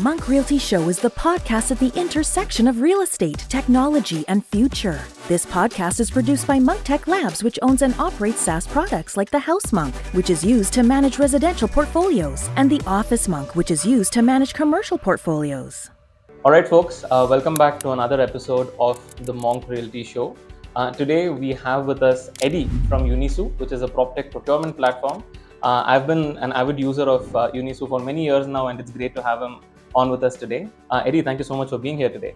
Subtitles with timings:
[0.00, 4.98] Monk Realty Show is the podcast at the intersection of real estate, technology, and future.
[5.28, 9.28] This podcast is produced by Monk Tech Labs, which owns and operates SaaS products like
[9.30, 13.70] the House Monk, which is used to manage residential portfolios, and the Office Monk, which
[13.70, 15.90] is used to manage commercial portfolios.
[16.46, 20.34] All right, folks, uh, welcome back to another episode of the Monk Realty Show.
[20.76, 25.22] Uh, today we have with us Eddie from Unissu, which is a PropTech procurement platform.
[25.62, 28.90] Uh, I've been an avid user of uh, Unissu for many years now, and it's
[28.90, 29.60] great to have him
[29.94, 30.68] on with us today.
[30.90, 32.34] Uh, Eddie, thank you so much for being here today.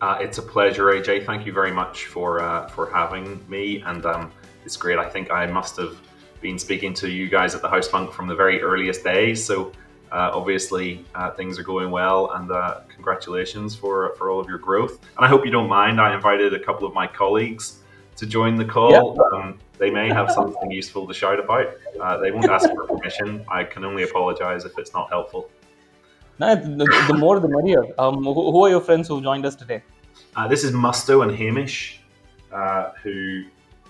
[0.00, 1.24] Uh, it's a pleasure, AJ.
[1.24, 4.32] Thank you very much for uh, for having me, and um,
[4.64, 4.98] it's great.
[4.98, 5.96] I think I must have
[6.40, 9.42] been speaking to you guys at the House Monk from the very earliest days.
[9.42, 9.72] So
[10.12, 14.58] uh, obviously uh, things are going well, and uh, congratulations for for all of your
[14.58, 14.98] growth.
[15.16, 16.00] And I hope you don't mind.
[16.00, 17.78] I invited a couple of my colleagues
[18.16, 19.16] to join the call.
[19.16, 19.38] Yeah.
[19.38, 21.66] Um, they may have something useful to shout about.
[22.00, 23.44] Uh, they won't ask for permission.
[23.48, 25.50] I can only apologize if it's not helpful.
[26.38, 27.84] No, the, the more the merrier.
[27.98, 29.82] Um, who, who, are your friends who joined us today?
[30.34, 32.00] Uh, this is Musto and Hamish,
[32.52, 33.44] uh, who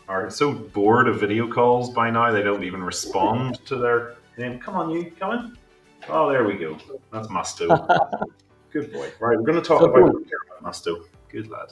[0.09, 4.59] are so bored of video calls by now they don't even respond to their name.
[4.59, 5.56] Come on, you come in.
[6.09, 6.77] Oh, there we go.
[7.11, 7.67] That's Musto.
[8.72, 9.09] Good boy.
[9.20, 10.20] Right, we're going to talk so about cool.
[10.62, 11.05] Musto.
[11.31, 11.70] Good lad.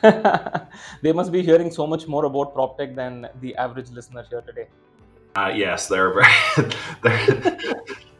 [1.02, 4.68] they must be hearing so much more about PropTech than the average listener here today.
[5.34, 6.70] Uh, yes, they're, very,
[7.02, 7.26] they're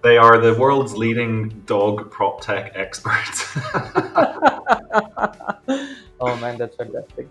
[0.02, 3.46] they are the world's leading dog prop tech experts.
[6.20, 7.28] oh man, that's fantastic.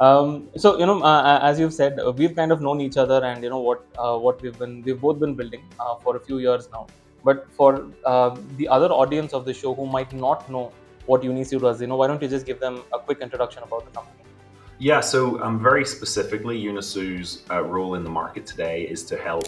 [0.00, 2.96] Um, so you know, uh, uh, as you've said, uh, we've kind of known each
[2.96, 6.16] other, and you know what uh, what we've been we've both been building uh, for
[6.16, 6.86] a few years now.
[7.24, 10.72] But for uh, the other audience of the show who might not know
[11.06, 13.84] what Unissu does, you know, why don't you just give them a quick introduction about
[13.84, 14.22] the company?
[14.78, 19.46] Yeah, so um, very specifically, Unissu's role in the market today is to help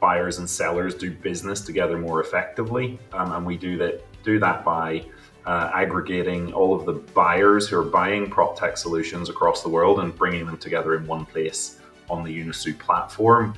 [0.00, 2.98] buyers and sellers do business together more effectively.
[3.12, 5.04] Um, and we do that do that by
[5.46, 10.00] uh, aggregating all of the buyers who are buying prop tech solutions across the world
[10.00, 11.78] and bringing them together in one place
[12.10, 13.54] on the Unissu platform.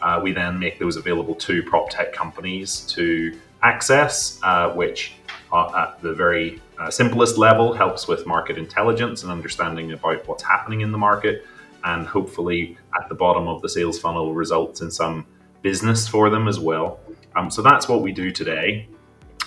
[0.00, 5.14] Uh, we then make those available to prop tech companies to access, uh, which
[5.52, 10.42] uh, at the very uh, simplest level helps with market intelligence and understanding about what's
[10.42, 11.46] happening in the market.
[11.84, 15.26] And hopefully, at the bottom of the sales funnel, results in some
[15.62, 17.00] business for them as well.
[17.36, 18.88] Um, so that's what we do today.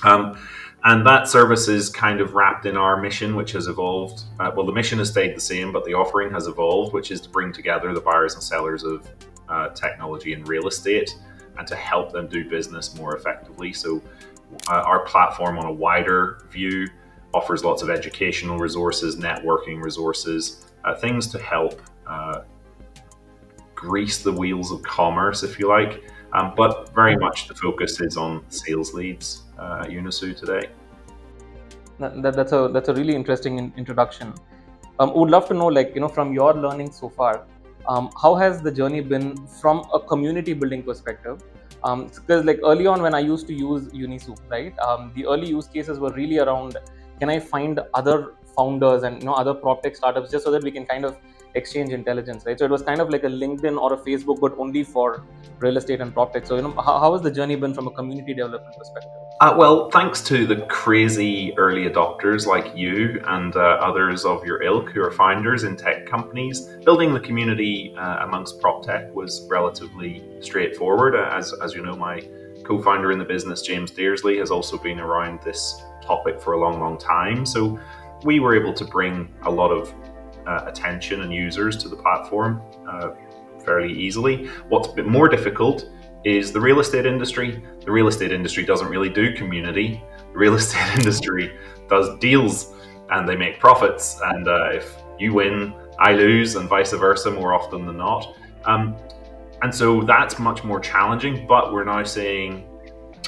[0.03, 0.38] Um,
[0.84, 4.24] and that service is kind of wrapped in our mission, which has evolved.
[4.40, 7.20] Uh, well, the mission has stayed the same, but the offering has evolved, which is
[7.22, 9.08] to bring together the buyers and sellers of
[9.50, 11.18] uh, technology and real estate
[11.58, 13.74] and to help them do business more effectively.
[13.74, 14.02] So,
[14.70, 16.88] uh, our platform, on a wider view,
[17.34, 22.42] offers lots of educational resources, networking resources, uh, things to help uh,
[23.90, 26.03] grease the wheels of commerce, if you like.
[26.34, 30.69] Um, but very much the focus is on sales leads uh, at Unissu today.
[32.00, 34.34] That, that's a that's a really interesting in, introduction.
[35.00, 37.46] Um, would love to know, like you know, from your learning so far,
[37.88, 39.28] um, how has the journey been
[39.62, 41.41] from a community building perspective?
[41.69, 45.47] Because um, like early on when I used to use Unissu, right, um, the early
[45.47, 46.78] use cases were really around
[47.19, 50.63] can I find other founders and you know other prop tech startups just so that
[50.63, 51.17] we can kind of
[51.56, 52.58] exchange intelligence, right?
[52.60, 55.26] So it was kind of like a LinkedIn or a Facebook, but only for
[55.60, 56.46] real estate and prop tech.
[56.46, 59.12] So, you know, how, how has the journey been from a community development perspective?
[59.42, 64.64] Uh, well, thanks to the crazy early adopters like you and uh, others of your
[64.64, 69.46] ilk who are founders in tech companies, building the community uh, amongst prop tech was
[69.50, 71.16] relatively straightforward.
[71.16, 72.22] Uh, as, as you know, my
[72.64, 76.60] co founder in the business, James Dearsley, has also been around this topic for a
[76.60, 77.46] long, long time.
[77.46, 77.80] So
[78.24, 79.94] we were able to bring a lot of
[80.48, 83.10] uh, attention and users to the platform uh,
[83.64, 84.48] fairly easily.
[84.70, 85.90] What's a bit more difficult
[86.24, 87.64] is the real estate industry.
[87.82, 90.04] The real estate industry doesn't really do community.
[90.32, 91.58] The real estate industry
[91.88, 92.74] does deals
[93.10, 94.20] and they make profits.
[94.24, 98.36] And uh, if you win, I lose, and vice versa more often than not.
[98.66, 98.96] Um,
[99.62, 101.48] and so that's much more challenging.
[101.48, 102.68] But we're now seeing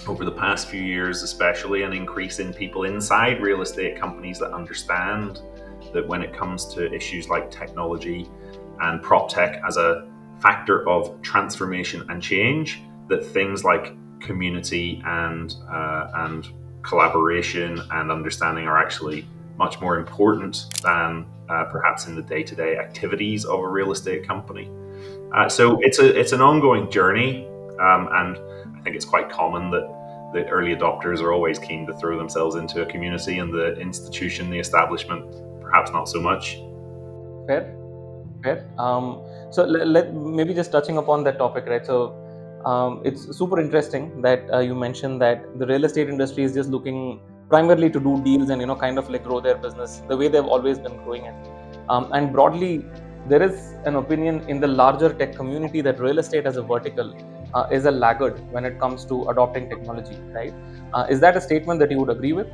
[0.08, 4.54] over the past few years, especially, an increase in people inside real estate companies that
[4.54, 5.42] understand
[5.94, 8.30] that when it comes to issues like technology
[8.82, 10.08] and prop tech as a
[10.40, 16.50] factor of transformation and change, that things like community and uh, and
[16.84, 23.46] collaboration and understanding are actually much more important than uh, perhaps in the day-to-day activities
[23.46, 24.70] of a real estate company.
[25.34, 27.46] Uh, so it's a it's an ongoing journey,
[27.80, 28.38] um, and
[28.78, 29.88] I think it's quite common that
[30.34, 34.50] the early adopters are always keen to throw themselves into a community and the institution,
[34.50, 35.26] the establishment
[35.68, 36.56] perhaps not so much.
[37.48, 37.76] Fair,
[38.44, 38.70] fair.
[38.78, 39.22] Um,
[39.52, 41.86] so let, let, maybe just touching upon that topic, right?
[41.86, 42.14] So
[42.66, 46.70] um, it's super interesting that uh, you mentioned that the real estate industry is just
[46.70, 47.20] looking
[47.50, 50.28] primarily to do deals and you know kind of like grow their business the way
[50.28, 51.36] they've always been growing it.
[51.90, 52.86] Um, and broadly,
[53.28, 57.16] there is an opinion in the larger tech community that real estate as a vertical
[57.54, 60.18] uh, is a laggard when it comes to adopting technology.
[60.40, 60.54] Right?
[60.94, 62.48] Uh, is that a statement that you would agree with?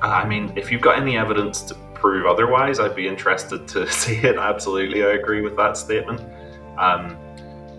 [0.00, 4.16] I mean, if you've got any evidence to prove otherwise, I'd be interested to see
[4.16, 4.36] it.
[4.36, 6.20] Absolutely, I agree with that statement.
[6.76, 7.16] Um,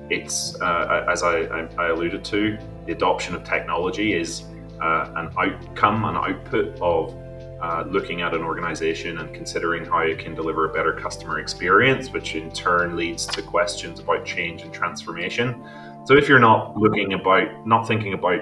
[0.09, 4.43] it's uh, as I, I, alluded to, the adoption of technology is
[4.81, 7.15] uh, an outcome, an output of
[7.61, 12.09] uh, looking at an organization and considering how it can deliver a better customer experience,
[12.11, 15.65] which in turn leads to questions about change and transformation.
[16.05, 18.41] So if you're not looking about, not thinking about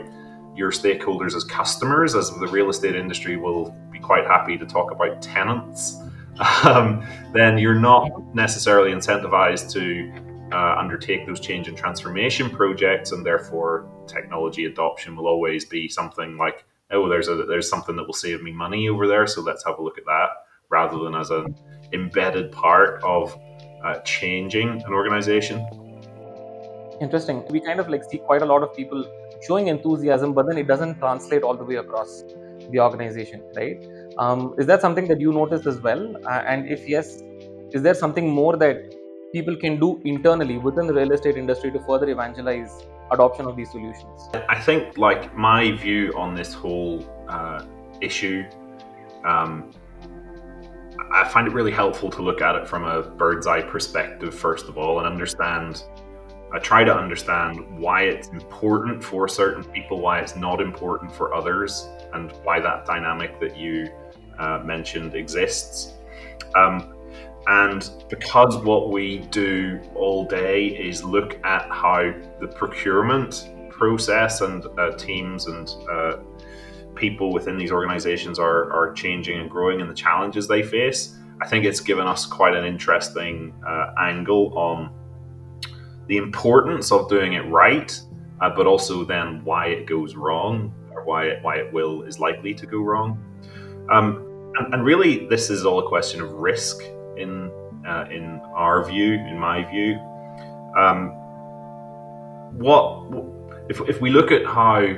[0.55, 3.75] your stakeholders as customers, as the real estate industry will
[4.11, 5.95] quite happy to talk about tenants,
[6.65, 6.87] um,
[7.31, 9.83] then you're not necessarily incentivized to
[10.51, 16.35] uh, undertake those change and transformation projects, and therefore technology adoption will always be something
[16.35, 16.65] like,
[16.95, 19.79] oh, there's a there's something that will save me money over there, so let's have
[19.79, 20.29] a look at that,
[20.67, 21.55] rather than as an
[21.93, 23.39] embedded part of
[23.85, 25.57] uh, changing an organization.
[26.99, 27.45] Interesting.
[27.49, 28.99] We kind of like see quite a lot of people
[29.47, 32.23] showing enthusiasm, but then it doesn't translate all the way across
[32.71, 33.81] the organization, right?
[34.17, 36.15] Um, is that something that you noticed as well?
[36.25, 37.21] Uh, and if yes,
[37.71, 38.93] is there something more that
[39.31, 43.71] people can do internally within the real estate industry to further evangelize adoption of these
[43.71, 44.29] solutions?
[44.49, 47.63] I think, like, my view on this whole uh,
[48.01, 48.43] issue,
[49.25, 49.71] um,
[51.13, 54.67] I find it really helpful to look at it from a bird's eye perspective, first
[54.67, 55.83] of all, and understand.
[56.53, 61.33] I try to understand why it's important for certain people, why it's not important for
[61.33, 63.89] others, and why that dynamic that you
[64.39, 65.93] uh, mentioned exists.
[66.55, 66.93] Um,
[67.47, 74.65] and because what we do all day is look at how the procurement process and
[74.77, 76.17] uh, teams and uh,
[76.93, 81.47] people within these organizations are, are changing and growing and the challenges they face, I
[81.47, 84.93] think it's given us quite an interesting uh, angle on
[86.07, 87.99] the importance of doing it right,
[88.41, 92.19] uh, but also then why it goes wrong or why it, why it will is
[92.19, 93.17] likely to go wrong.
[93.91, 96.81] Um, and, and really, this is all a question of risk
[97.17, 97.51] in
[97.85, 99.95] uh, in our view, in my view.
[100.77, 101.09] Um,
[102.57, 103.05] what
[103.69, 104.95] if if we look at how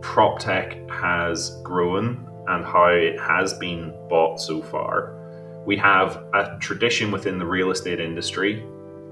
[0.00, 5.14] prop tech has grown and how it has been bought so far,
[5.66, 8.64] we have a tradition within the real estate industry,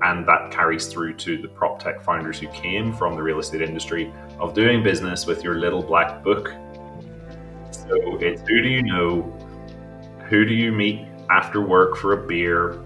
[0.02, 3.62] and that carries through to the prop tech founders who came from the real estate
[3.62, 6.52] industry of doing business with your little black book.
[7.90, 9.22] So it's who do you know,
[10.28, 12.80] who do you meet after work for a beer?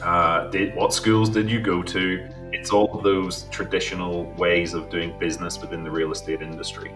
[0.00, 2.28] Uh, did, what schools did you go to?
[2.52, 6.92] It's all of those traditional ways of doing business within the real estate industry.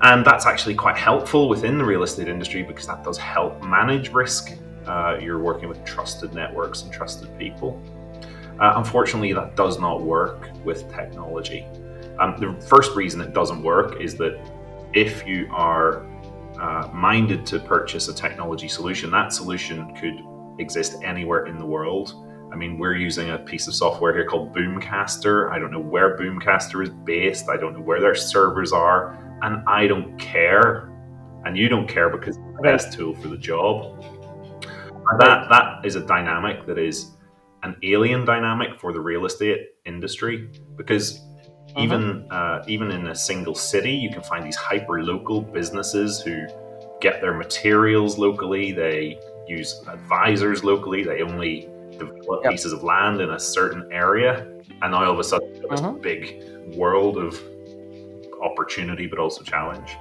[0.00, 4.10] And that's actually quite helpful within the real estate industry because that does help manage
[4.10, 4.52] risk.
[4.86, 7.82] Uh, you're working with trusted networks and trusted people.
[8.58, 11.66] Uh, unfortunately, that does not work with technology.
[12.18, 14.40] Um, the first reason it doesn't work is that
[14.94, 16.06] if you are
[16.64, 20.18] uh, minded to purchase a technology solution, that solution could
[20.58, 22.14] exist anywhere in the world.
[22.50, 25.50] I mean, we're using a piece of software here called Boomcaster.
[25.50, 27.50] I don't know where Boomcaster is based.
[27.50, 29.12] I don't know where their servers are,
[29.42, 30.90] and I don't care,
[31.44, 34.02] and you don't care because it's the best tool for the job.
[35.10, 37.10] And that that is a dynamic that is
[37.62, 41.20] an alien dynamic for the real estate industry because
[41.74, 41.84] uh-huh.
[41.84, 46.46] even uh, even in a single city, you can find these hyper local businesses who
[47.00, 48.72] get their materials locally.
[48.72, 51.04] They use advisors locally.
[51.04, 52.52] They only develop yep.
[52.52, 54.46] pieces of land in a certain area,
[54.82, 55.92] and now all of a sudden, this uh-huh.
[55.92, 56.42] big
[56.76, 57.40] world of
[58.42, 59.96] opportunity, but also challenge.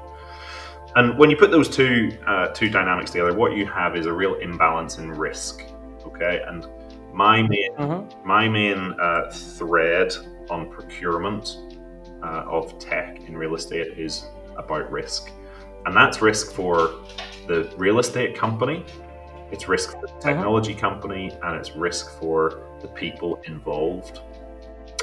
[0.96, 4.13] And when you put those two uh, two dynamics together, what you have is a
[4.13, 5.63] real imbalance in risk.
[6.06, 6.68] Okay, and
[7.13, 8.03] my main uh-huh.
[8.24, 10.13] my main uh, thread
[10.50, 11.58] on procurement
[12.22, 14.26] uh, of tech in real estate is
[14.58, 15.32] about risk,
[15.86, 16.96] and that's risk for
[17.48, 18.86] the real estate company
[19.54, 20.20] it's risk for the uh-huh.
[20.20, 20.90] technology uh-huh.
[20.90, 24.20] company and it's risk for the people involved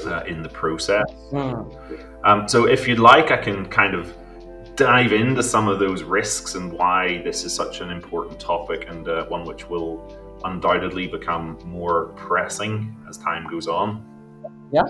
[0.05, 1.05] uh, in the process.
[1.31, 2.05] Mm.
[2.25, 4.13] Um, so, if you'd like, I can kind of
[4.75, 9.07] dive into some of those risks and why this is such an important topic and
[9.07, 14.05] uh, one which will undoubtedly become more pressing as time goes on.
[14.73, 14.83] Yeah.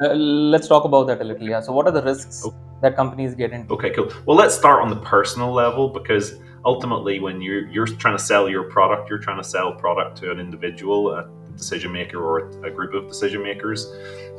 [0.00, 1.48] Uh, let's talk about that a little.
[1.48, 1.60] Yeah.
[1.60, 2.56] So, what are the risks okay.
[2.82, 3.72] that companies get into?
[3.74, 4.12] Okay, cool.
[4.26, 8.46] Well, let's start on the personal level because ultimately when you're you're trying to sell
[8.46, 11.26] your product you're trying to sell product to an individual a
[11.56, 13.86] decision maker or a group of decision makers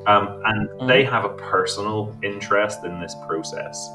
[0.06, 0.86] um, and mm-hmm.
[0.86, 3.90] they have a personal interest in this process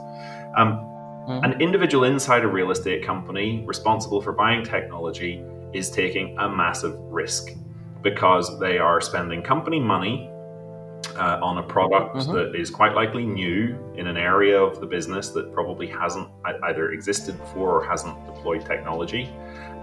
[0.57, 0.85] um,
[1.27, 1.45] Mm-hmm.
[1.45, 5.43] An individual inside a real estate company responsible for buying technology
[5.73, 7.49] is taking a massive risk
[8.01, 10.31] because they are spending company money
[11.17, 12.33] uh, on a product mm-hmm.
[12.33, 16.29] that is quite likely new in an area of the business that probably hasn't
[16.65, 19.25] either existed before or hasn't deployed technology.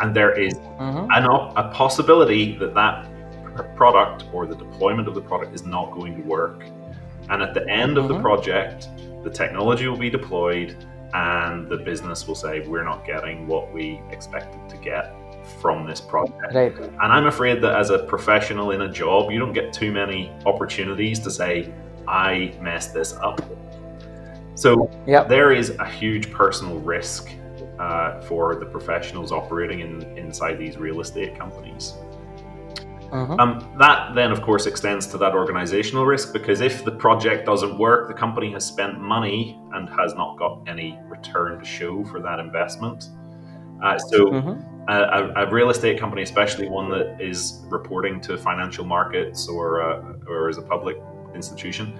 [0.01, 1.11] And there is mm-hmm.
[1.11, 3.09] an, a possibility that that
[3.75, 6.63] product or the deployment of the product is not going to work.
[7.29, 8.15] And at the end of mm-hmm.
[8.15, 8.89] the project,
[9.23, 10.75] the technology will be deployed
[11.13, 15.15] and the business will say, We're not getting what we expected to get
[15.61, 16.53] from this project.
[16.53, 16.77] Right.
[16.77, 20.31] And I'm afraid that as a professional in a job, you don't get too many
[20.45, 21.73] opportunities to say,
[22.07, 23.41] I messed this up.
[24.55, 25.27] So yep.
[25.27, 27.31] there is a huge personal risk
[27.79, 31.93] uh, for the professionals operating in, inside these real estate companies.
[33.11, 33.35] Uh-huh.
[33.37, 37.77] Um, that then, of course, extends to that organizational risk because if the project doesn't
[37.77, 42.19] work, the company has spent money and has not got any return to show for
[42.21, 43.09] that investment.
[43.83, 48.85] Uh, so, mm-hmm a, a, real estate company, especially one that is reporting to financial
[48.85, 50.97] markets or uh, or as a public
[51.33, 51.97] institution,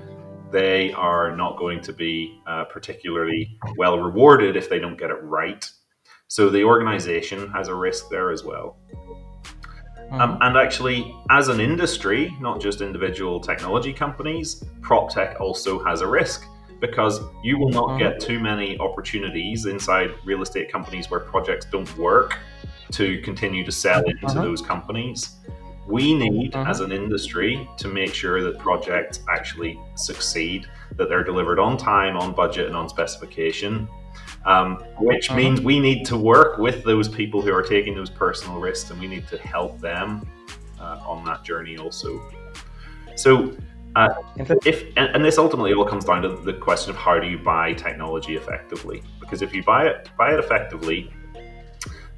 [0.52, 5.22] they are not going to be uh, particularly well rewarded if they don't get it
[5.24, 5.70] right.
[6.28, 8.78] So the organization has a risk there as well.
[8.92, 10.22] Mm-hmm.
[10.22, 16.02] Um, and actually, as an industry, not just individual technology companies, prop tech also has
[16.02, 16.46] a risk
[16.82, 18.00] because you will not mm-hmm.
[18.00, 22.38] get too many opportunities inside real estate companies where projects don't work
[22.94, 24.42] to continue to sell into uh-huh.
[24.42, 25.38] those companies.
[25.88, 26.70] We need, uh-huh.
[26.70, 32.16] as an industry, to make sure that projects actually succeed, that they're delivered on time,
[32.16, 33.88] on budget, and on specification.
[34.46, 35.38] Um, which uh-huh.
[35.38, 39.00] means we need to work with those people who are taking those personal risks, and
[39.00, 40.28] we need to help them
[40.80, 42.22] uh, on that journey also.
[43.16, 43.56] So,
[43.96, 44.10] uh,
[44.66, 47.38] if and, and, this ultimately all comes down to the question of how do you
[47.38, 49.04] buy technology effectively?
[49.20, 51.14] Because if you buy it buy it effectively,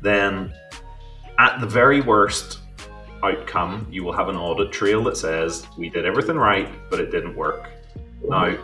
[0.02, 0.54] then
[1.40, 2.60] at the very worst
[3.24, 7.12] outcome, you will have an audit trail that says we did everything right, but it
[7.12, 7.70] didn't work.
[8.24, 8.58] Now,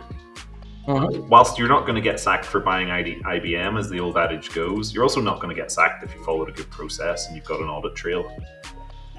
[0.86, 1.28] mm-hmm.
[1.28, 4.94] whilst you're not going to get sacked for buying IBM, as the old adage goes,
[4.94, 7.44] you're also not going to get sacked if you followed a good process and you've
[7.44, 8.36] got an audit trail.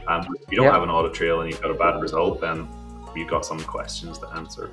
[0.07, 0.73] Um, if you don't yep.
[0.73, 2.67] have an audit trail and you've got a bad result, then
[3.15, 4.71] you've got some questions to answer.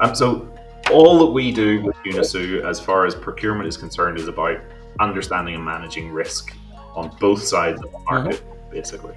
[0.00, 0.52] Um, so,
[0.90, 4.58] all that we do with Unissu, as far as procurement is concerned, is about
[4.98, 6.54] understanding and managing risk
[6.94, 8.14] on both sides of the mm-hmm.
[8.14, 8.70] market, mm-hmm.
[8.70, 9.14] basically.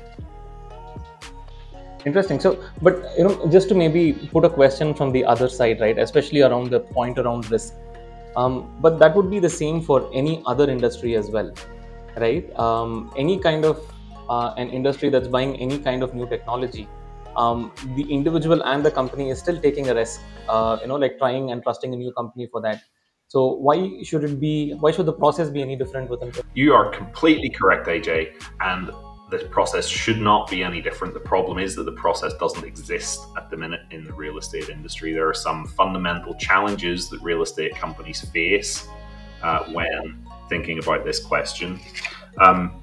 [2.05, 2.39] Interesting.
[2.39, 5.97] So, but you know, just to maybe put a question from the other side, right?
[5.97, 7.73] Especially around the point around risk.
[8.37, 11.51] Um, but that would be the same for any other industry as well,
[12.17, 12.47] right?
[12.59, 13.79] Um, any kind of
[14.29, 16.87] uh, an industry that's buying any kind of new technology,
[17.35, 20.21] um, the individual and the company is still taking a risk.
[20.47, 22.83] Uh, you know, like trying and trusting a new company for that.
[23.35, 24.71] So why should it be?
[24.75, 26.31] Why should the process be any different within?
[26.53, 28.89] You are completely correct, AJ, and
[29.29, 31.13] the process should not be any different.
[31.13, 34.69] The problem is that the process doesn't exist at the minute in the real estate
[34.69, 35.11] industry.
[35.11, 38.87] There are some fundamental challenges that real estate companies face
[39.43, 41.81] uh, when thinking about this question.
[42.37, 42.81] Um,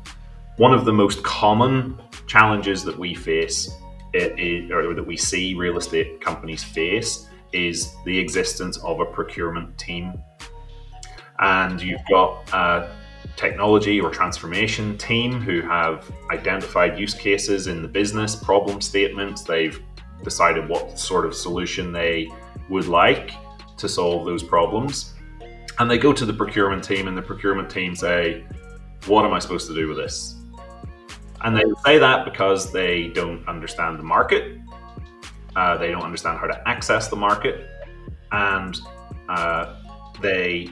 [0.58, 3.70] one of the most common challenges that we face,
[4.14, 10.12] or that we see real estate companies face, is the existence of a procurement team
[11.42, 12.96] and you've got a
[13.36, 19.42] technology or transformation team who have identified use cases in the business, problem statements.
[19.42, 19.82] They've
[20.22, 22.30] decided what sort of solution they
[22.68, 23.32] would like
[23.76, 25.14] to solve those problems.
[25.80, 28.44] And they go to the procurement team, and the procurement team say,
[29.06, 30.36] What am I supposed to do with this?
[31.40, 34.60] And they say that because they don't understand the market,
[35.56, 37.68] uh, they don't understand how to access the market,
[38.30, 38.78] and
[39.28, 39.74] uh,
[40.20, 40.68] they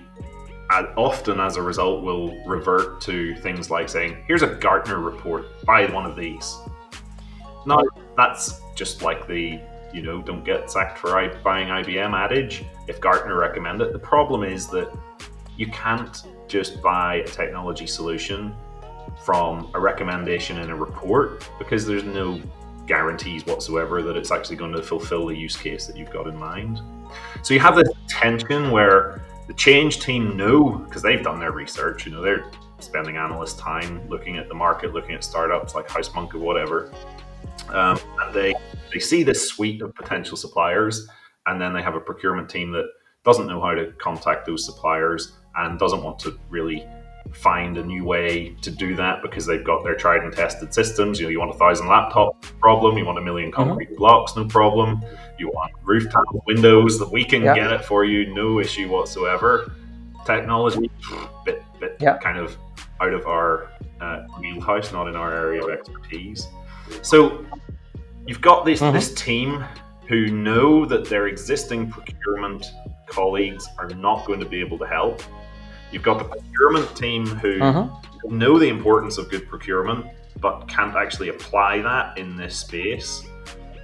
[0.97, 5.87] often as a result will revert to things like saying, here's a Gartner report, buy
[5.87, 6.57] one of these.
[7.67, 7.83] No,
[8.17, 9.61] that's just like the,
[9.93, 11.11] you know, don't get sacked for
[11.43, 12.65] buying IBM adage.
[12.89, 14.93] If Gartner recommend it, the problem is that
[15.57, 18.55] you can't just buy a technology solution
[19.25, 22.41] from a recommendation in a report because there's no
[22.87, 26.37] guarantees whatsoever that it's actually going to fulfill the use case that you've got in
[26.37, 26.81] mind.
[27.43, 32.07] So you have this tension where the change team know because they've done their research.
[32.07, 36.33] You know, they're spending analyst time looking at the market, looking at startups like HouseMonk
[36.35, 36.93] or whatever.
[37.69, 38.55] Um, and they
[38.93, 41.09] they see this suite of potential suppliers,
[41.47, 42.85] and then they have a procurement team that
[43.25, 46.87] doesn't know how to contact those suppliers and doesn't want to really
[47.33, 51.21] find a new way to do that because they've got their tried and tested systems.
[51.21, 53.63] You know, you want a thousand laptop problem, you want a million mm-hmm.
[53.63, 53.97] concrete mm-hmm.
[53.97, 55.03] blocks, no problem.
[55.39, 57.55] You want roof tile windows that we can yeah.
[57.55, 59.73] get it for you, no issue whatsoever.
[60.27, 60.91] technology,
[61.47, 62.19] bit, bit Yeah.
[62.19, 62.57] kind of
[63.01, 63.69] out of our
[64.01, 66.47] uh, wheelhouse, not in our area of expertise.
[67.03, 67.45] So
[68.27, 68.93] you've got this Mhm.
[68.93, 69.65] this team
[70.09, 72.67] who know that their existing procurement
[73.07, 75.23] colleagues are not going to be able to help.
[75.93, 77.91] You've got the procurement team who Mhm.
[78.31, 80.07] know the importance of good procurement,
[80.41, 83.27] but can't actually apply that in this space.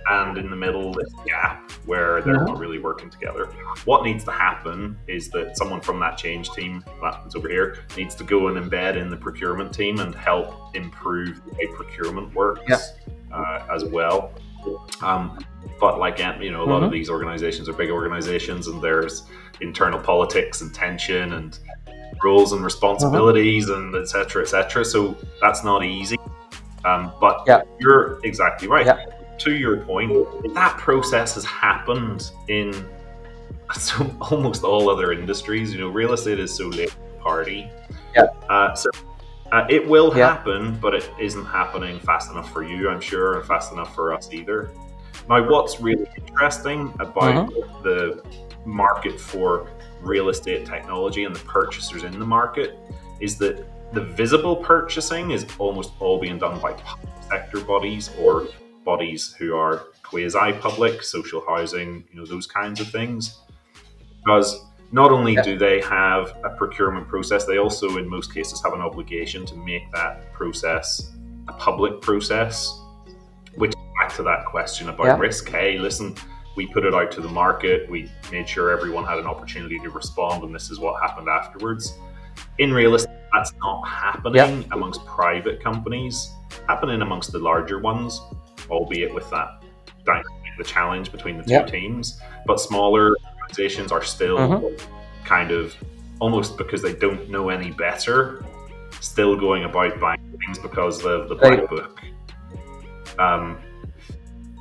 [0.08, 2.46] And in the middle, this gap where they're Mhm.
[2.46, 3.46] not really working together.
[3.86, 8.14] What needs to happen is that someone from that change team, that's over here, needs
[8.16, 12.62] to go and embed in the procurement team and help improve the way procurement works
[12.68, 13.36] Yeah.
[13.36, 14.30] uh, as well.
[15.02, 15.38] Um,
[15.80, 16.92] but like you know, a lot of Mhm.
[16.92, 19.24] these organizations are big organizations, and there's
[19.60, 21.58] internal politics and tension and
[22.22, 24.84] roles and responsibilities and et cetera, et cetera.
[24.84, 26.16] So that's not easy.
[26.84, 27.62] Um, but Yeah.
[27.78, 28.86] you're exactly right.
[28.86, 29.04] Yeah.
[29.38, 30.12] To your point,
[30.54, 32.72] that process has happened in
[33.74, 35.72] so almost all other industries.
[35.72, 37.68] You know, real estate is so late party.
[38.14, 38.26] Yeah.
[38.48, 38.88] Uh, so
[39.52, 40.28] uh, it will Yeah.
[40.28, 44.12] happen, but it isn't happening fast enough for you, I'm sure, and fast enough for
[44.14, 44.70] us either.
[45.28, 47.82] Now, what's really interesting about Mm-hmm.
[47.82, 48.22] the
[48.64, 49.68] market for
[50.00, 52.78] real estate technology and the purchasers in the market
[53.20, 58.46] is that the visible purchasing is almost all being done by public sector bodies or
[58.84, 63.40] bodies who are quasi public, social housing, you know, those kinds of things.
[64.24, 65.42] Because not only Yeah.
[65.42, 69.56] do they have a procurement process, they also, in most cases, have an obligation to
[69.56, 71.12] make that process
[71.48, 72.80] a public process,
[73.56, 75.18] which back to that question about Yeah.
[75.18, 75.48] risk.
[75.48, 76.14] Hey, listen,
[76.56, 79.90] we put it out to the market, we made sure everyone had an opportunity to
[79.90, 81.98] respond, and this is what happened afterwards.
[82.58, 86.30] In real estate, that's not happening amongst private companies,
[86.68, 88.20] happening amongst the larger ones,
[88.70, 89.62] albeit with that
[90.56, 91.66] the challenge between the two Yeah.
[91.66, 92.20] teams.
[92.46, 94.80] But smaller organizations are still Mhm.
[95.24, 95.74] kind of
[96.18, 98.42] almost because they don't know any better,
[99.00, 102.00] still going about buying things because of the black book.
[103.18, 103.58] Um,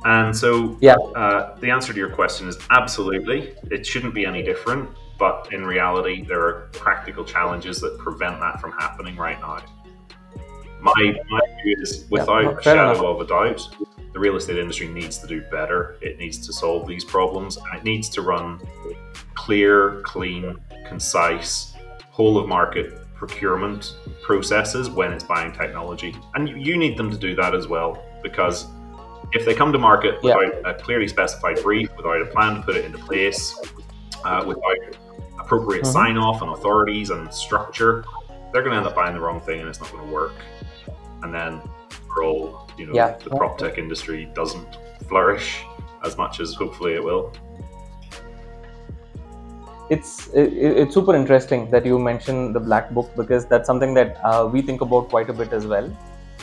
[0.06, 0.94] and so, Yeah.
[0.94, 3.54] uh, the answer to your question is absolutely.
[3.70, 4.88] It shouldn't be any different,
[5.18, 9.58] but in reality, there are practical challenges that prevent that from happening right now.
[10.80, 10.92] My,
[11.28, 13.04] my view is, without no, a shadow enough.
[13.04, 13.68] of a doubt,
[14.12, 15.96] the real estate industry needs to do better.
[16.00, 18.60] It needs to solve these problems, it needs to run
[19.34, 20.56] clear, clean,
[20.88, 21.74] concise,
[22.10, 26.14] whole of market procurement processes when it's buying technology.
[26.34, 28.66] And you need them to do that as well because
[29.32, 30.36] if they come to market Yeah.
[30.36, 33.58] without a clearly specified brief, without a plan to put it into place,
[34.24, 34.76] uh, without
[35.38, 35.92] appropriate Mhm.
[35.92, 38.04] sign off and authorities and structure,
[38.52, 40.32] they're going to end up buying the wrong thing and it's not going to work.
[41.22, 41.60] And then
[42.10, 43.16] overall, you know, Yeah.
[43.22, 45.64] the prop tech industry doesn't flourish
[46.04, 47.32] as much as hopefully it will.
[49.88, 54.16] it's it, it's super interesting that you mentioned the black book because that's something that
[54.24, 55.88] uh, we think about quite a bit as well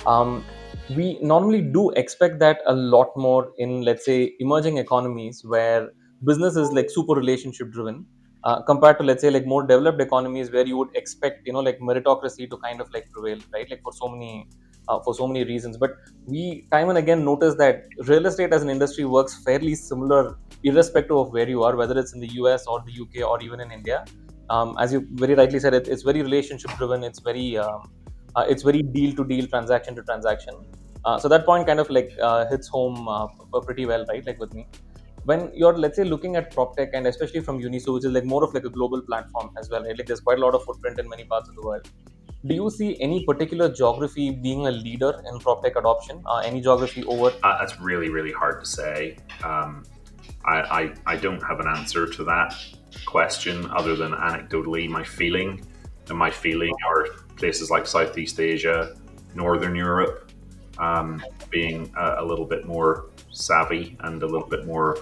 [0.07, 0.45] um,
[0.89, 5.89] we normally do expect that a lot more in let's say emerging economies where
[6.25, 8.05] business is like super relationship driven
[8.43, 11.59] uh, compared to let's say like more developed economies where you would expect you know
[11.61, 14.47] like meritocracy to kind of like prevail right like for so many
[14.89, 15.91] uh, for so many reasons but
[16.25, 21.17] we time and again notice that real estate as an industry works fairly similar irrespective
[21.17, 23.71] of where you are, whether it's in the US or the UK or even in
[23.71, 24.05] India.
[24.49, 27.03] Um, as you very rightly said, it, it's very relationship driven.
[27.03, 27.91] It's very um,
[28.35, 30.55] uh, it's very deal to deal, transaction to transaction.
[31.05, 33.27] Uh, so that point kind of like uh, hits home uh,
[33.61, 34.25] pretty well, right?
[34.25, 34.67] Like with me,
[35.25, 38.43] when you're let's say looking at PropTech and especially from Unissu, which is like more
[38.43, 39.97] of like a global platform as well, right?
[39.97, 41.89] Like there's quite a lot of footprint in many parts of the world.
[42.45, 46.21] Do you see any particular geography being a leader in PropTech adoption?
[46.25, 47.31] Uh, any geography over?
[47.41, 49.17] Uh, that's really, really hard to say.
[49.43, 49.83] Um,
[50.45, 52.53] I, I, I don't have an answer to that
[53.05, 55.65] question other than anecdotally my feeling.
[56.09, 58.95] And my feeling are places like Southeast Asia,
[59.35, 60.31] Northern Europe,
[60.77, 64.97] um, being a, a little bit more savvy and a little bit more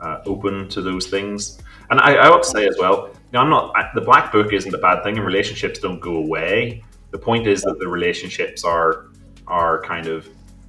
[0.00, 1.58] uh, open to those things.
[1.90, 3.72] And I, I ought to say as well, you know, I'm not.
[3.76, 6.82] I, the black book isn't a bad thing, and relationships don't go away.
[7.10, 9.06] The point is that the relationships are
[9.46, 10.28] are kind of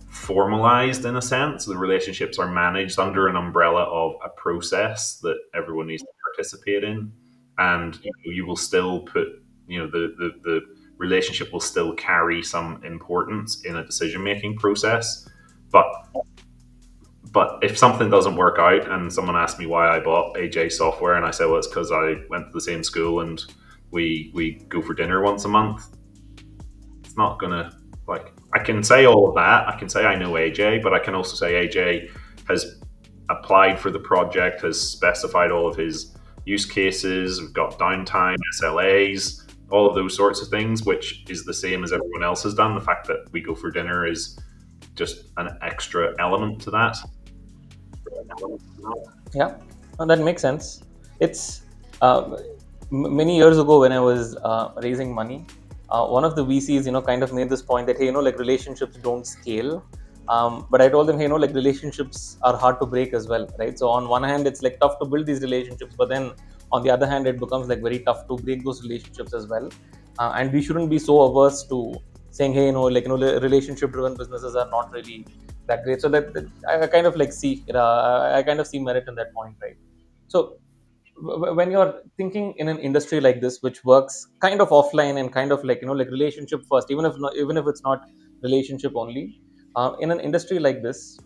[0.10, 1.66] formalized in a sense.
[1.66, 6.84] The relationships are managed under an umbrella of a process that everyone needs to participate
[6.84, 7.12] in,
[7.58, 9.28] and you, know, you will still put,
[9.68, 14.58] you know, the, the the relationship will still carry some importance in a decision making
[14.58, 15.28] process,
[15.72, 15.86] but
[17.32, 21.16] but if something doesn't work out and someone asks me why I bought AJ software
[21.16, 23.44] and I say, well, it's because I went to the same school and
[23.92, 25.96] we we go for dinner once a month,
[27.04, 27.78] it's not gonna
[28.08, 29.68] like I can say all of that.
[29.68, 32.10] I can say I know AJ, but I can also say AJ
[32.48, 32.82] has
[33.30, 39.45] applied for the project, has specified all of his use cases, we've got downtime, SLAs,
[39.72, 42.76] all of those sorts of things, which is the same as everyone else has done.
[42.76, 44.40] The fact that we go for dinner is
[44.96, 46.98] just an extra element to that.
[49.34, 49.56] Yeah,
[50.00, 50.84] that makes sense.
[51.20, 51.62] It's
[52.02, 52.38] uh,
[52.92, 55.46] m- many years ago when I was uh, raising money,
[55.90, 58.12] uh, one of the VCs, you know, kind of made this point that hey, you
[58.12, 59.84] know, like relationships don't scale.
[60.28, 63.28] Um, but I told them, hey, you know, like relationships are hard to break as
[63.28, 63.78] well, right?
[63.78, 66.32] So on one hand, it's like tough to build these relationships, but then
[66.76, 69.70] on the other hand, it becomes like very tough to break those relationships as well.
[70.20, 71.80] Uh, and we shouldn't be so averse to
[72.32, 75.26] saying, hey, you know, like you know, relationship-driven businesses are not really
[75.68, 76.02] that great.
[76.02, 79.16] So that, that I kind of like see, uh, I kind of see merit in
[79.16, 79.78] that point, right?
[80.28, 80.58] So
[81.18, 85.52] when you're thinking in an industry like this which works kind of offline and kind
[85.52, 88.02] of like you know like relationship first even if not, even if it's not
[88.44, 89.42] relationship only
[89.78, 91.18] uh, in an industry like this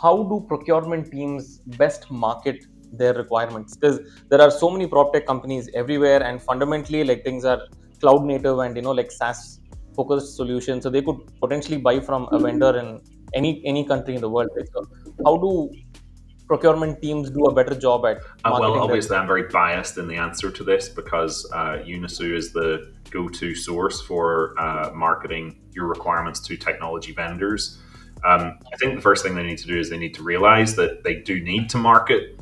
[0.00, 3.76] how do procurement teams best market their requirements.
[3.76, 7.60] Because there are so many prop tech companies everywhere and fundamentally like things are
[8.00, 9.60] cloud native and you know like saas
[9.94, 10.84] focused solutions.
[10.84, 13.00] So they could potentially buy from a vendor in
[13.34, 14.68] any any country in the world right?
[14.72, 14.86] so
[15.24, 15.70] how do
[16.46, 20.16] procurement teams do a better job at uh, well obviously i'm very biased in the
[20.16, 26.40] answer to this because uh, Unissu is the go-to source for uh, marketing your requirements
[26.40, 27.78] to technology vendors.
[28.24, 30.76] Um, i think the first thing they need to do is they need to realize
[30.76, 32.38] that they do need to market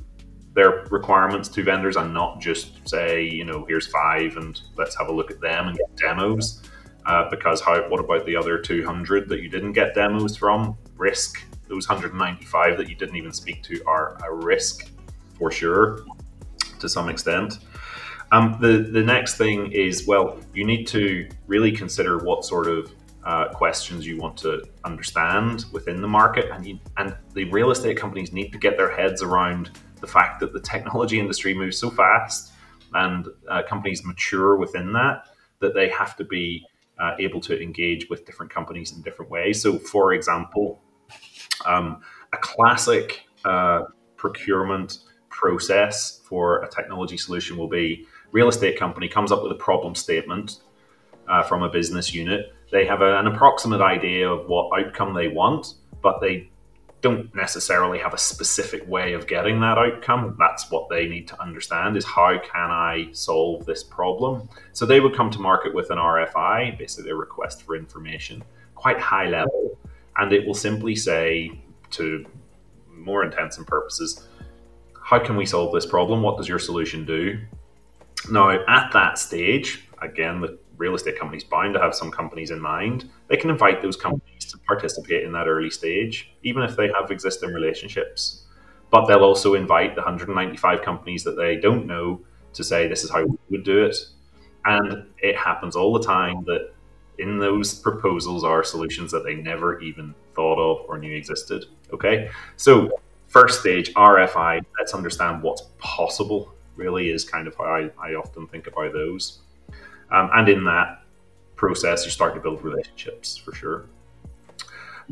[0.61, 5.09] their requirements to vendors and not just say you know here's five and let's have
[5.09, 6.62] a look at them and get demos.
[7.07, 10.77] Uh, because how what about the other 200 that you didn't get demos from?
[10.99, 11.42] Risk.
[11.66, 14.90] Those 195 that you didn't even speak to are a risk
[15.38, 16.05] for sure
[16.79, 17.61] to some extent.
[18.31, 22.92] Um, the the next thing is well, you need to really consider what sort of
[23.25, 27.96] uh, questions you want to understand within the market, and you, and the real estate
[27.96, 29.70] companies need to get their heads around
[30.01, 32.53] the fact that the technology industry moves so fast,
[32.95, 35.27] and uh, companies mature within that
[35.61, 36.67] that they have to be
[36.99, 39.61] uh, able to engage with different companies in different ways.
[39.63, 40.81] So, for example,
[41.67, 42.01] um,
[42.33, 43.83] a classic uh,
[44.17, 49.57] procurement process for a technology solution will be real estate company comes up with a
[49.57, 50.61] problem statement
[51.29, 52.53] uh, from a business unit.
[52.71, 56.51] They have a, an approximate idea of what outcome they want, but they
[57.01, 60.37] don't necessarily have a specific way of getting that outcome.
[60.39, 64.49] That's what they need to understand is how can I solve this problem?
[64.73, 69.01] So they would come to market with an RFI, basically a request for information, quite
[69.01, 69.79] high level
[70.17, 71.59] and it will simply say
[71.91, 72.27] to
[72.89, 74.29] more intents and purposes,
[75.03, 76.23] how can we solve this problem?
[76.23, 77.39] What does your solution do?
[78.31, 82.61] Now, at that stage, again, the real estate company's bound to have some companies in
[82.61, 83.09] mind.
[83.29, 87.11] They can invite those companies to participate in that early stage, even if they have
[87.11, 88.45] existing relationships.
[88.91, 92.21] But they'll also invite the 195 companies that they don't know
[92.55, 93.97] to say, this is how we would do it.
[94.65, 96.73] And it happens all the time that
[97.19, 101.67] in those proposals are solutions that they never even thought of or knew existed.
[101.93, 102.91] Okay, so
[103.29, 106.53] first stage RFI, let's understand what's possible.
[106.77, 109.41] Really is kind of how I, I often think about those,
[110.11, 111.03] um, and in that
[111.57, 113.85] process, you start to build relationships for sure.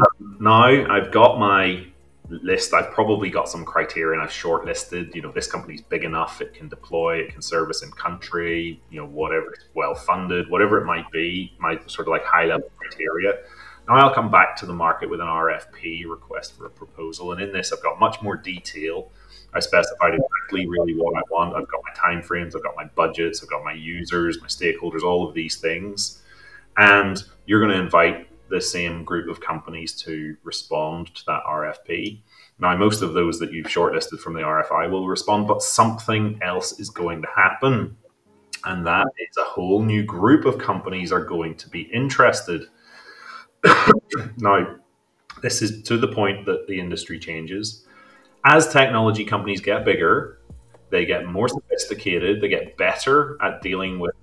[0.00, 1.86] Um, now I've got my
[2.30, 6.40] list, I've probably got some criteria and I've shortlisted, you know, this company's big enough,
[6.40, 10.78] it can deploy, it can service in country, you know, whatever, it's well funded, whatever
[10.78, 13.34] it might be, my sort of like high level criteria.
[13.88, 17.32] Now I'll come back to the market with an RFP request for a proposal.
[17.32, 19.10] And in this, I've got much more detail.
[19.54, 21.56] I specified exactly really what I want.
[21.56, 25.26] I've got my timeframes, I've got my budgets, I've got my users, my stakeholders, all
[25.26, 26.22] of these things.
[26.76, 32.20] And you're going to invite the same group of companies to respond to that RFP.
[32.58, 36.78] Now, most of those that you've shortlisted from the RFI will respond, but something else
[36.80, 37.96] is going to happen.
[38.64, 42.66] And that is a whole new group of companies are going to be interested.
[44.38, 44.76] now,
[45.42, 47.84] this is to the point that the industry changes.
[48.44, 50.40] As technology companies get bigger,
[50.90, 54.14] they get more sophisticated, they get better at dealing with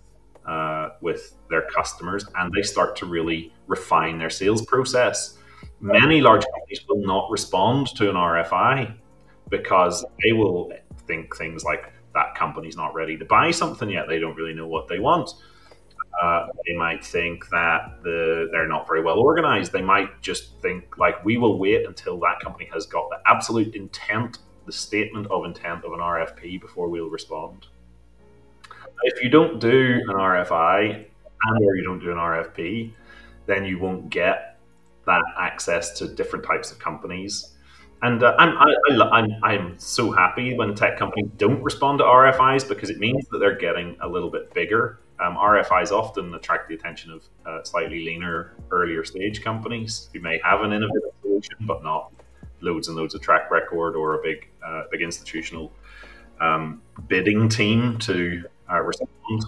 [0.48, 5.38] uh, with their customers and they start to really refine their sales process.
[5.80, 8.96] Many large companies will not respond to an RFI
[9.50, 10.72] because they will
[11.08, 14.08] think things like that company's not ready to buy something yet.
[14.08, 15.32] They don't really know what they want.
[16.22, 19.74] Uh, they might think that the, they're not very well organized.
[19.74, 23.76] They might just think like we will wait until that company has got the absolute
[23.76, 27.68] intent, the statement of intent of an RFP before we'll respond
[29.04, 31.06] if you don't do an RFI
[31.44, 32.92] and or you don't do an RFP,
[33.46, 34.60] then you won't get
[35.06, 37.54] that access to different types of companies.
[38.02, 42.06] and uh, I'm, I, I, I'm, I'm so happy when tech companies don't respond to
[42.06, 45.00] RFIs because it means that they're getting a little bit bigger.
[45.20, 50.40] Um, RFIs often attract the attention of uh, slightly leaner, earlier stage companies who may
[50.44, 52.12] have an innovative solution but not
[52.62, 55.72] loads and loads of track record or a big, uh, big institutional
[56.42, 59.46] um, bidding team to uh, respond.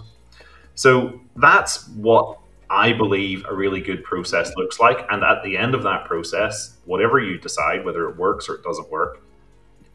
[0.74, 2.38] So that's what
[2.70, 5.06] I believe a really good process looks like.
[5.10, 8.62] And at the end of that process, whatever you decide, whether it works or it
[8.62, 9.22] doesn't work,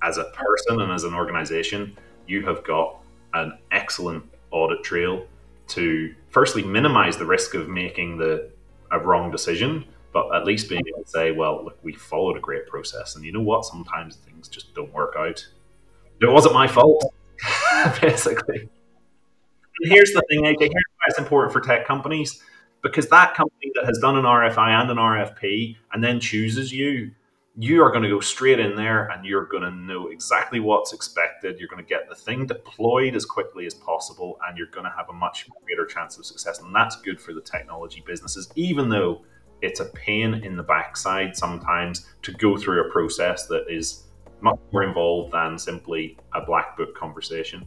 [0.02, 2.98] as a person and as an organization, you have got
[3.34, 5.26] an excellent audit trail
[5.68, 8.52] to firstly minimize the risk of making the
[8.92, 12.40] a wrong decision, but at least being able to say, well, look, we followed a
[12.40, 13.16] great process.
[13.16, 13.66] And you know what?
[13.66, 15.46] Sometimes things just don't work out.
[16.22, 17.04] It wasn't my fault,
[18.02, 18.70] basically.
[19.82, 22.42] And here's the thing, AJ, here's why it's important for tech companies
[22.84, 27.12] because that company that has done an RFI and an RFP and then chooses you,
[27.58, 30.92] you are going to go straight in there and you're going to know exactly what's
[30.92, 31.60] expected.
[31.60, 34.94] You're going to get the thing deployed as quickly as possible and you're going to
[34.96, 36.60] have a much greater chance of success.
[36.60, 39.24] And that's good for the technology businesses, even though
[39.62, 44.04] it's a pain in the backside sometimes to go through a process that is
[44.42, 47.66] much more involved than simply a black book conversation.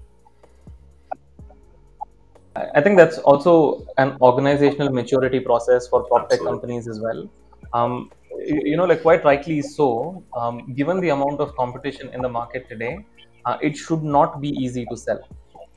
[2.74, 7.28] I think that's also an organizational maturity process for prop tech companies as well.
[7.72, 8.10] Um,
[8.46, 12.68] you know, like quite rightly so, um, given the amount of competition in the market
[12.68, 13.04] today,
[13.44, 15.20] uh, it should not be easy to sell,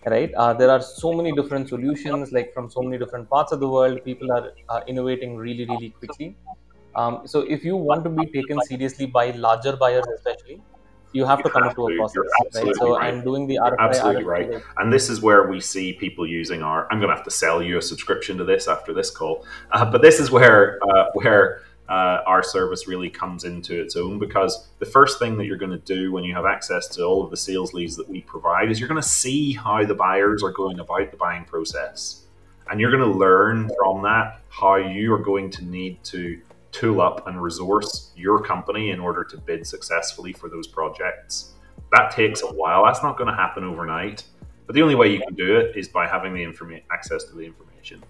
[0.06, 0.34] right?
[0.34, 3.68] Uh, there are so many different solutions, like from so many different parts of the
[3.68, 4.04] world.
[4.04, 6.36] People are uh, innovating really, really quickly.
[6.96, 10.62] Um, so if you want to be taken seriously by larger buyers, especially,
[11.12, 12.24] you have to come to a process,
[12.56, 12.76] right?
[12.76, 13.14] So right.
[13.14, 13.76] I'm doing the RFI.
[13.80, 14.64] Absolutely RFI right.
[14.78, 16.88] And this is where we see people using our.
[16.92, 19.90] I'm going to have to sell you a subscription to this after this call, uh,
[19.90, 24.68] but this is where uh, where uh, our service really comes into its own because
[24.78, 27.32] the first thing that you're going to do when you have access to all of
[27.32, 30.52] the sales leads that we provide is you're going to see how the buyers are
[30.52, 32.26] going about the buying process,
[32.70, 36.40] and you're going to learn from that how you are going to need to
[36.72, 41.54] tool up and resource your company in order to bid successfully for those projects.
[41.92, 42.86] That takes a while.
[42.86, 44.24] That's not going to happen overnight.
[44.66, 47.36] But the only way you can do it is by having the informa- access to
[47.36, 48.04] the information.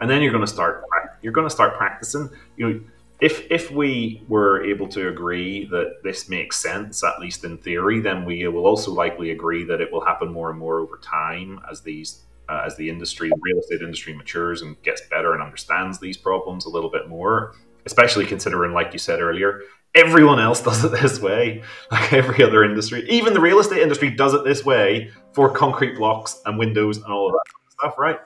[0.00, 0.84] And then you're going to start
[1.22, 2.28] you're going to start practicing.
[2.56, 2.80] You know,
[3.20, 8.00] if if we were able to agree that this makes sense at least in theory,
[8.00, 11.60] then we will also likely agree that it will happen more and more over time
[11.70, 16.00] as these uh, as the industry, real estate industry matures and gets better and understands
[16.00, 17.54] these problems a little bit more
[17.86, 19.60] especially considering, like you said earlier,
[19.94, 21.62] everyone else does it this way.
[21.90, 25.96] Like every other industry, even the real estate industry does it this way for concrete
[25.96, 28.18] blocks and windows and all of that stuff, right?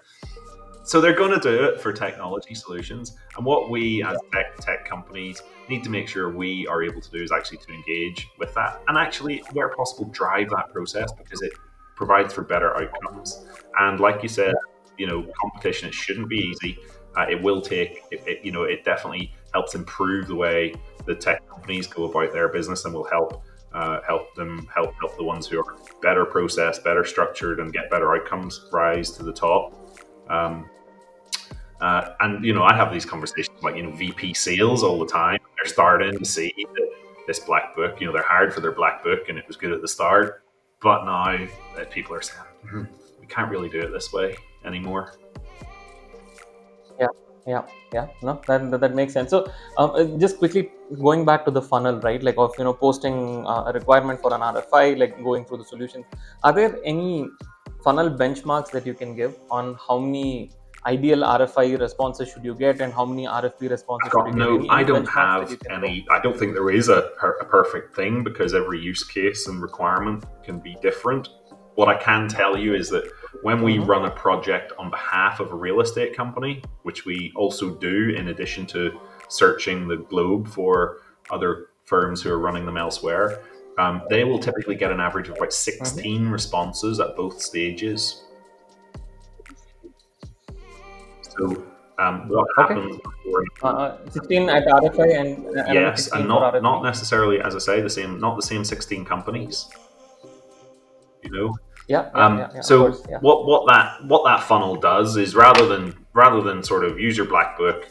[0.85, 3.16] So they're going to do it for technology solutions.
[3.37, 7.11] And what we as tech, tech companies need to make sure we are able to
[7.11, 11.42] do is actually to engage with that and actually, where possible, drive that process because
[11.42, 11.53] it
[11.97, 13.45] provides for better outcomes.
[13.81, 14.55] And like you said,
[14.97, 16.79] you know, competition, it shouldn't be easy.
[17.16, 20.75] Uh, it will take, it, it, you know, it definitely helps improve the way
[21.07, 23.42] the tech companies go about their business and will help
[23.73, 27.90] uh, help them help help the ones who are better processed, better structured, and get
[27.90, 29.75] better outcomes rise to the top.
[30.29, 30.69] Um,
[31.81, 35.07] uh, and you know, I have these conversations like you know VP sales all the
[35.07, 35.40] time.
[35.57, 36.53] They're starting to see
[37.27, 37.99] this black book.
[37.99, 40.42] You know, they're hired for their black book, and it was good at the start,
[40.83, 42.85] but now that people are saying mm-hmm,
[43.21, 45.14] we can't really do it this way anymore.
[47.46, 49.46] Yeah yeah no that, that, that makes sense so
[49.78, 50.70] um, uh, just quickly
[51.02, 54.35] going back to the funnel right like of you know posting uh, a requirement for
[54.35, 56.04] an rfi like going through the solutions
[56.42, 57.28] are there any
[57.85, 60.50] funnel benchmarks that you can give on how many
[60.87, 64.11] ideal RFI responses should you get, and how many RFP responses?
[64.12, 64.70] should you no, get?
[64.70, 66.06] I don't have any.
[66.11, 70.24] I don't think there is a, a perfect thing because every use case and requirement
[70.44, 71.28] can be different.
[71.74, 73.11] What I can tell you is that
[73.42, 73.87] when we mm-hmm.
[73.87, 78.29] run a project on behalf of a real estate company, which we also do in
[78.29, 80.99] addition to searching the globe for
[81.31, 83.40] other firms who are running them elsewhere,
[83.79, 86.31] um, they will typically get an average of about 16 mm-hmm.
[86.31, 88.25] responses at both stages.
[91.20, 91.64] So,
[91.99, 92.75] um, what okay.
[92.75, 97.55] happens before, uh, uh 16 at RFI and, and yes, and not not necessarily, as
[97.55, 99.68] I say, the same not the same 16 companies.
[101.22, 101.55] You know,
[101.88, 102.11] yeah.
[102.14, 103.18] um, yeah, yeah so course, yeah.
[103.20, 107.16] what what that what that funnel does is rather than rather than sort of use
[107.16, 107.87] your black book,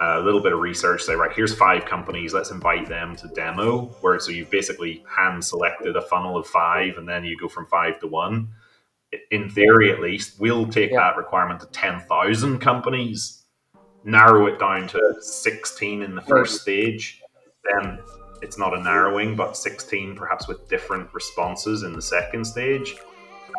[0.00, 3.28] uh, a little bit of research, say right here's five companies, let's invite them to
[3.28, 3.86] demo.
[4.00, 7.66] Where so you've basically hand selected a funnel of five, and then you go from
[7.66, 8.48] five to one.
[9.30, 13.44] In theory, at least, we'll take that requirement to ten thousand companies,
[14.04, 17.22] narrow it down to sixteen in the first stage,
[17.64, 17.98] then
[18.42, 22.96] it's not a narrowing, but 16 perhaps with different responses in the second stage,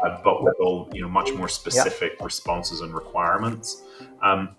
[0.03, 2.25] uh, but with all you know much more specific yeah.
[2.25, 3.83] responses and requirements.
[4.21, 4.55] Um,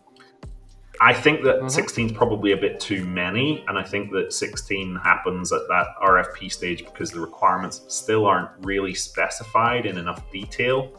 [1.03, 1.69] I think that mm-hmm.
[1.69, 5.87] 16 is probably a bit too many, and I think that 16 happens at that
[6.03, 10.93] RFP stage because the requirements still aren't really specified in enough detail.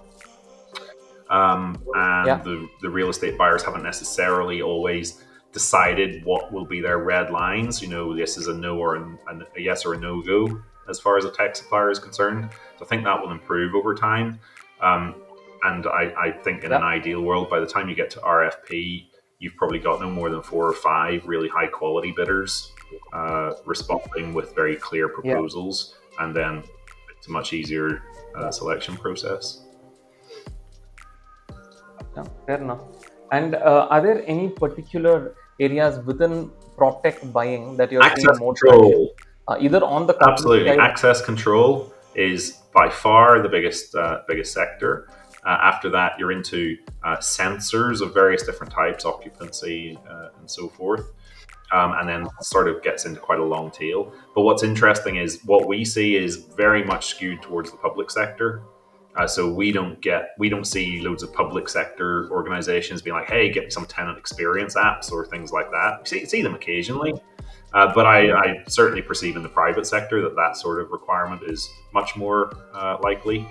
[1.30, 2.42] Um, and yeah.
[2.44, 5.24] the, the real estate buyers haven't necessarily always
[5.54, 7.80] decided what will be their red lines.
[7.80, 9.18] You know, this is a no or a,
[9.56, 12.50] a yes or a no go as far as a tech supplier is concerned.
[12.78, 14.40] So I think that will improve over time.
[14.82, 15.16] Um,
[15.64, 19.06] and I, I, think in an ideal world, by the time you get to RFP,
[19.38, 22.72] you've probably got no more than four or five really high quality bidders
[23.14, 26.64] uh, responding with very clear proposals, and then
[27.16, 28.02] it's a much easier
[28.36, 29.62] uh, selection process.
[32.18, 32.82] Yeah, fair enough.
[33.32, 38.40] And uh, are there any particular areas within prop tech buying that you're access seeing
[38.40, 39.14] more control.
[39.52, 45.10] Uh, either on the absolutely access control is by far the biggest uh, biggest sector.
[45.46, 50.70] Uh, after that, you're into uh, sensors of various different types, occupancy, uh, and so
[50.70, 51.12] forth.
[51.74, 54.14] Um, and then sort of gets into quite a long tail.
[54.36, 58.62] But what's interesting is what we see is very much skewed towards the public sector.
[59.16, 63.28] Uh, so we don't get we don't see loads of public sector organizations being like,
[63.28, 66.00] "Hey, get me some tenant experience apps" or things like that.
[66.00, 67.14] You see, see them occasionally,
[67.74, 71.42] uh, but I, I, certainly perceive in the private sector that that sort of requirement
[71.46, 73.48] is much more uh, likely.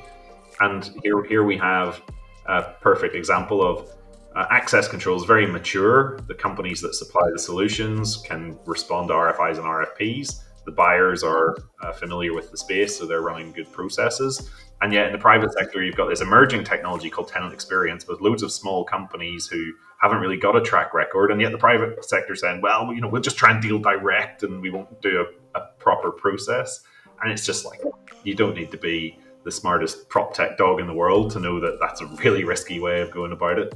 [0.60, 2.02] And here, here we have
[2.46, 3.88] a perfect example of
[4.36, 6.18] uh, access control is very mature.
[6.28, 10.42] The companies that supply the solutions can respond to RFIs and RFPs.
[10.66, 14.50] The buyers are uh, familiar with the space, so they're running good processes.
[14.82, 18.20] And yet, in the private sector, you've got this emerging technology called tenant experience with
[18.20, 21.30] loads of small companies who haven't really got a track record.
[21.30, 24.42] And yet, the private sector saying, well, you know, we'll just try and deal direct
[24.42, 26.80] and we won't do a, a proper process.
[27.22, 27.80] And it's just like,
[28.24, 31.60] you don't need to be the smartest prop tech dog in the world to know
[31.60, 33.74] that that's a really risky way of going about it.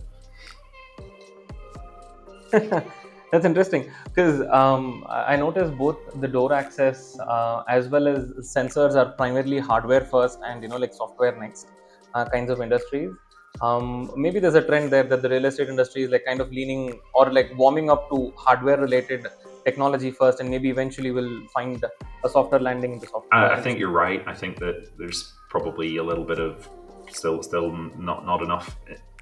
[3.33, 8.95] That's interesting because um, I noticed both the door access uh, as well as sensors
[8.95, 11.67] are primarily hardware first and you know like software next
[12.15, 13.11] uh, kinds of industries.
[13.61, 16.51] Um, maybe there's a trend there that the real estate industry is like kind of
[16.53, 19.27] leaning or like warming up to hardware related
[19.65, 21.85] technology first and maybe eventually we'll find
[22.25, 23.33] a softer landing in the software.
[23.33, 24.23] I, I think you're right.
[24.27, 26.69] I think that there's probably a little bit of
[27.11, 28.77] still still not not enough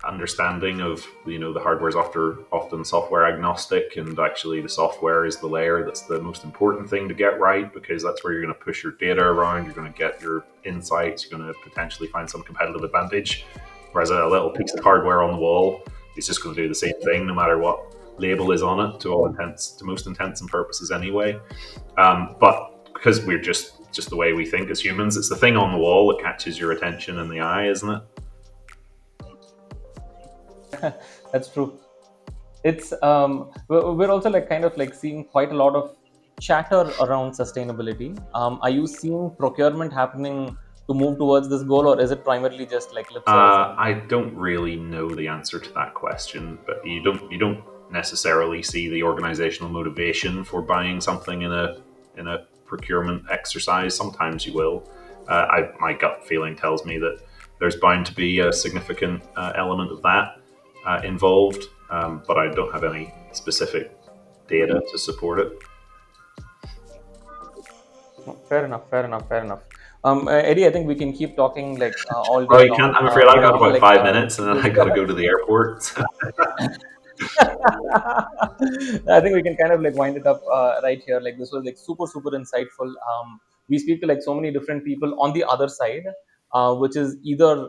[0.05, 5.25] understanding of you know the hardware is often often software agnostic and actually the software
[5.27, 8.43] is the layer that's the most important thing to get right because that's where you're
[8.43, 11.59] going to push your data around you're going to get your insights you're going to
[11.61, 13.45] potentially find some competitive advantage
[13.93, 15.83] whereas a little piece of hardware on the wall
[16.17, 17.79] is just going to do the same thing no matter what
[18.19, 21.39] label is on it to all intents to most intents and purposes anyway.
[21.99, 25.55] Um, but because we're just just the way we think as humans it's the thing
[25.55, 28.03] on the wall that catches your attention and the eye isn't it?
[31.33, 31.79] That's true.
[32.65, 35.97] It's um we're also like kind of like seeing quite a lot of
[36.41, 38.19] chatter around sustainability.
[38.35, 42.67] Um, are you seeing procurement happening to move towards this goal or is it primarily
[42.67, 47.03] just like lip uh, i don't really know the answer to that question but you
[47.03, 51.77] don't you don't necessarily see the organizational motivation for buying something in a
[52.17, 54.89] in a procurement exercise sometimes you will
[55.29, 57.21] uh, I, my gut feeling tells me that
[57.61, 60.41] there's bound to be a significant uh, element of that
[60.85, 63.97] uh, involved, um, but I don't have any specific
[64.49, 65.53] data to support it.
[68.49, 68.89] Fair enough.
[68.91, 69.29] Fair enough.
[69.29, 69.61] Fair enough.
[70.05, 72.47] Um, uh, Eddie, I think we can keep talking like uh, all day.
[72.51, 72.95] Oh, you can't.
[72.97, 74.95] I'm afraid uh, I've got about like, five uh, minutes, and then I got to
[74.95, 75.93] go to the airport.
[79.09, 81.21] I think we can kind of like wind it up uh, right here.
[81.21, 82.89] Like this was like super super insightful.
[82.89, 86.05] Um, we speak to like so many different people on the other side,
[86.53, 87.69] uh, which is either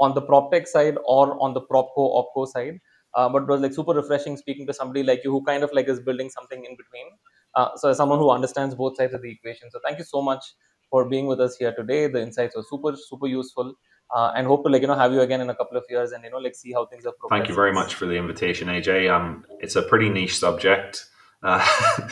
[0.00, 2.80] on the prop tech side or on the propco opco side
[3.14, 5.70] uh, but it was like super refreshing speaking to somebody like you who kind of
[5.72, 7.06] like is building something in between
[7.54, 10.20] uh, so as someone who understands both sides of the equation so thank you so
[10.20, 10.44] much
[10.90, 13.74] for being with us here today the insights were super super useful
[14.14, 16.12] uh, and hope to like you know have you again in a couple of years
[16.12, 18.68] and you know like see how things are thank you very much for the invitation
[18.68, 21.06] aj um it's a pretty niche subject
[21.44, 21.62] uh,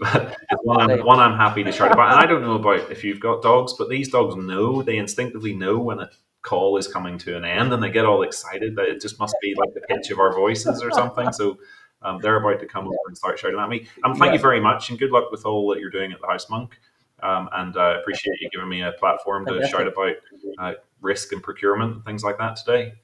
[0.00, 2.10] but one I'm, one I'm happy to shout about.
[2.10, 5.54] And I don't know about if you've got dogs, but these dogs know, they instinctively
[5.54, 6.10] know when a
[6.42, 9.36] call is coming to an end and they get all excited that it just must
[9.40, 11.32] be like the pitch of our voices or something.
[11.32, 11.58] So
[12.02, 13.86] um, they're about to come over and start shouting at me.
[14.02, 14.32] Um, thank yeah.
[14.34, 16.80] you very much and good luck with all that you're doing at the House Monk.
[17.22, 20.14] Um, and I uh, appreciate you giving me a platform to shout about
[20.58, 22.94] uh, risk and procurement and things like that today.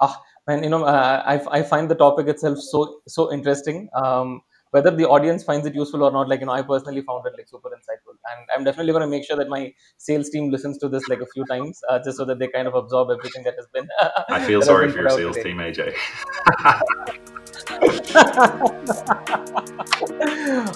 [0.00, 3.88] Ah, man, you know, uh, I, I find the topic itself so so interesting.
[3.94, 7.26] Um, whether the audience finds it useful or not, like you know, I personally found
[7.26, 10.50] it like super insightful, and I'm definitely going to make sure that my sales team
[10.50, 13.10] listens to this like a few times, uh, just so that they kind of absorb
[13.10, 13.88] everything that has been.
[14.28, 15.50] I feel sorry for your sales today.
[15.50, 17.26] team, AJ.
[17.74, 18.60] bye,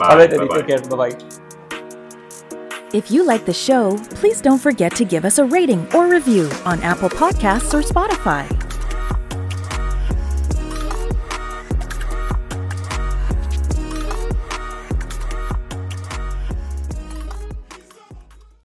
[0.01, 0.81] All right, Eddie, take care.
[0.81, 1.18] Bye bye.
[2.93, 6.49] If you like the show, please don't forget to give us a rating or review
[6.64, 8.64] on Apple Podcasts or Spotify.